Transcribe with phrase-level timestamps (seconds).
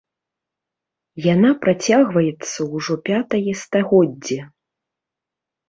[1.33, 4.39] Яна працягваецца ўжо пятае стагоддзе.